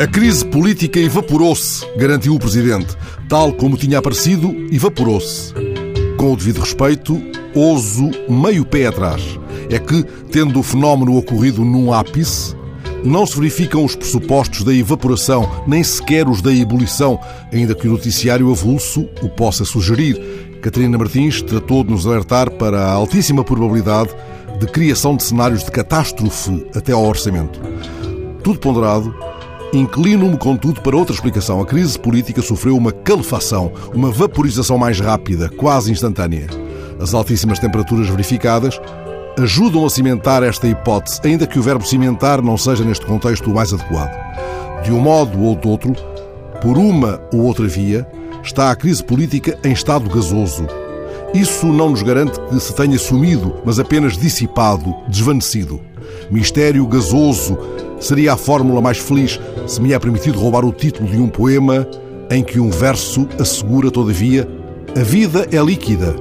A 0.00 0.06
crise 0.06 0.44
política 0.44 1.00
evaporou-se, 1.00 1.84
garantiu 1.96 2.32
o 2.32 2.38
Presidente. 2.38 2.96
Tal 3.28 3.52
como 3.52 3.76
tinha 3.76 3.98
aparecido, 3.98 4.54
evaporou-se. 4.70 5.52
Com 6.16 6.32
o 6.32 6.36
devido 6.36 6.60
respeito, 6.60 7.20
ouso 7.52 8.08
meio 8.28 8.64
pé 8.64 8.86
atrás. 8.86 9.20
É 9.68 9.76
que, 9.80 10.04
tendo 10.30 10.60
o 10.60 10.62
fenómeno 10.62 11.16
ocorrido 11.16 11.64
num 11.64 11.92
ápice, 11.92 12.54
não 13.02 13.26
se 13.26 13.34
verificam 13.34 13.84
os 13.84 13.96
pressupostos 13.96 14.62
da 14.62 14.72
evaporação, 14.72 15.64
nem 15.66 15.82
sequer 15.82 16.28
os 16.28 16.40
da 16.40 16.54
ebulição, 16.54 17.18
ainda 17.52 17.74
que 17.74 17.88
o 17.88 17.90
noticiário 17.90 18.52
avulso 18.52 19.08
o 19.20 19.28
possa 19.28 19.64
sugerir. 19.64 20.60
Catarina 20.62 20.96
Martins 20.96 21.42
tratou 21.42 21.82
de 21.82 21.90
nos 21.90 22.06
alertar 22.06 22.52
para 22.52 22.84
a 22.84 22.92
altíssima 22.92 23.42
probabilidade 23.42 24.10
de 24.60 24.66
criação 24.68 25.16
de 25.16 25.24
cenários 25.24 25.64
de 25.64 25.72
catástrofe 25.72 26.64
até 26.72 26.92
ao 26.92 27.04
orçamento. 27.04 27.60
Tudo 28.44 28.60
ponderado, 28.60 29.12
inclino-me, 29.72 30.36
contudo, 30.36 30.80
para 30.80 30.96
outra 30.96 31.14
explicação. 31.14 31.60
A 31.60 31.66
crise 31.66 31.98
política 31.98 32.42
sofreu 32.42 32.76
uma 32.76 32.92
calefação, 32.92 33.72
uma 33.94 34.10
vaporização 34.10 34.78
mais 34.78 34.98
rápida, 35.00 35.48
quase 35.48 35.92
instantânea. 35.92 36.46
As 37.00 37.14
altíssimas 37.14 37.58
temperaturas 37.58 38.08
verificadas 38.08 38.80
ajudam 39.38 39.86
a 39.86 39.90
cimentar 39.90 40.42
esta 40.42 40.66
hipótese, 40.66 41.20
ainda 41.24 41.46
que 41.46 41.58
o 41.58 41.62
verbo 41.62 41.86
cimentar 41.86 42.42
não 42.42 42.56
seja 42.56 42.84
neste 42.84 43.06
contexto 43.06 43.50
o 43.50 43.54
mais 43.54 43.72
adequado. 43.72 44.12
De 44.82 44.92
um 44.92 45.00
modo 45.00 45.40
ou 45.42 45.54
de 45.54 45.68
outro, 45.68 45.92
por 46.60 46.76
uma 46.76 47.20
ou 47.32 47.42
outra 47.42 47.66
via, 47.66 48.06
está 48.42 48.70
a 48.70 48.76
crise 48.76 49.02
política 49.04 49.58
em 49.62 49.72
estado 49.72 50.08
gasoso. 50.10 50.66
Isso 51.34 51.66
não 51.66 51.90
nos 51.90 52.02
garante 52.02 52.40
que 52.40 52.58
se 52.58 52.74
tenha 52.74 52.98
sumido, 52.98 53.54
mas 53.64 53.78
apenas 53.78 54.16
dissipado, 54.16 54.94
desvanecido. 55.08 55.80
Mistério 56.30 56.86
gasoso 56.86 57.58
seria 58.00 58.32
a 58.32 58.36
fórmula 58.36 58.80
mais 58.80 58.98
feliz 58.98 59.40
se 59.66 59.80
me 59.80 59.92
é 59.92 59.98
permitido 59.98 60.38
roubar 60.38 60.64
o 60.64 60.72
título 60.72 61.08
de 61.08 61.18
um 61.18 61.28
poema 61.28 61.86
em 62.30 62.42
que 62.42 62.60
um 62.60 62.70
verso 62.70 63.28
assegura, 63.38 63.90
todavia, 63.90 64.48
a 64.96 65.02
vida 65.02 65.46
é 65.50 65.62
líquida. 65.62 66.14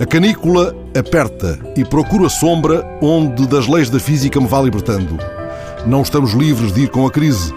A 0.00 0.06
canícula 0.06 0.74
aperta 0.98 1.58
e 1.76 1.84
procura 1.84 2.28
sombra 2.28 2.84
onde 3.00 3.46
das 3.46 3.66
leis 3.66 3.90
da 3.90 4.00
física 4.00 4.40
me 4.40 4.46
vá 4.46 4.60
libertando. 4.60 5.18
Não 5.86 6.02
estamos 6.02 6.32
livres 6.32 6.72
de 6.72 6.82
ir 6.82 6.88
com 6.88 7.06
a 7.06 7.10
crise. 7.10 7.52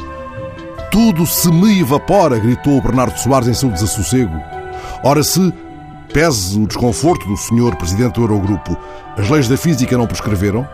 Tudo 0.92 1.26
se 1.26 1.52
me 1.52 1.82
evapora, 1.82 2.38
gritou 2.38 2.82
Bernardo 2.82 3.18
Soares 3.18 3.48
em 3.48 3.54
seu 3.54 3.70
desassossego. 3.70 4.36
Ora, 5.04 5.24
se, 5.24 5.54
pese 6.14 6.60
o 6.60 6.68
desconforto 6.68 7.28
do 7.28 7.36
senhor 7.38 7.76
presidente 7.76 8.16
do 8.16 8.22
Eurogrupo, 8.22 8.78
as 9.18 9.30
leis 9.30 9.48
da 9.48 9.58
física 9.58 9.98
não 9.98 10.06
prescreveram, 10.06 10.68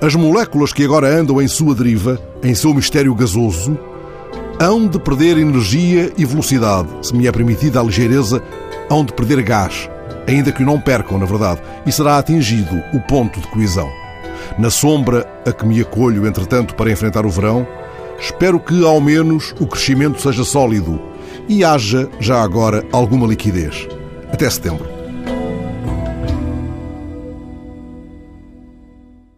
as 0.00 0.14
moléculas 0.14 0.72
que 0.72 0.84
agora 0.84 1.08
andam 1.08 1.40
em 1.40 1.48
sua 1.48 1.74
deriva, 1.74 2.20
em 2.42 2.54
seu 2.54 2.72
mistério 2.72 3.14
gasoso, 3.14 3.78
hão 4.58 4.86
de 4.86 4.98
perder 4.98 5.38
energia 5.38 6.12
e 6.16 6.24
velocidade, 6.24 6.88
se 7.02 7.14
me 7.14 7.26
é 7.26 7.32
permitida 7.32 7.80
a 7.80 7.82
ligeireza, 7.82 8.42
hão 8.90 9.04
de 9.04 9.12
perder 9.12 9.42
gás 9.42 9.88
ainda 10.30 10.52
que 10.52 10.62
o 10.62 10.66
não 10.66 10.80
percam, 10.80 11.18
na 11.18 11.26
verdade, 11.26 11.60
e 11.86 11.92
será 11.92 12.18
atingido 12.18 12.82
o 12.92 13.00
ponto 13.00 13.40
de 13.40 13.48
coesão. 13.48 13.90
Na 14.58 14.70
sombra 14.70 15.28
a 15.46 15.52
que 15.52 15.66
me 15.66 15.80
acolho, 15.80 16.26
entretanto, 16.26 16.74
para 16.74 16.90
enfrentar 16.90 17.26
o 17.26 17.30
verão, 17.30 17.66
espero 18.18 18.58
que, 18.60 18.84
ao 18.84 19.00
menos, 19.00 19.54
o 19.60 19.66
crescimento 19.66 20.20
seja 20.20 20.44
sólido 20.44 21.00
e 21.48 21.64
haja, 21.64 22.08
já 22.18 22.42
agora, 22.42 22.84
alguma 22.92 23.26
liquidez. 23.26 23.88
Até 24.32 24.48
setembro. 24.48 24.99